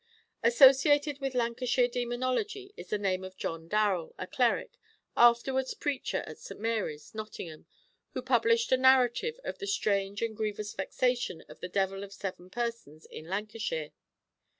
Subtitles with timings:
[0.41, 4.71] Associated with Lancashire demonology is the name of John Darrell, a cleric,
[5.15, 6.59] afterwards preacher at St.
[6.59, 7.67] Mary's, Nottingham,
[8.13, 12.49] who published a narrative of the strange and grievous vexation of the devil of seven
[12.49, 13.91] persons in Lancashire.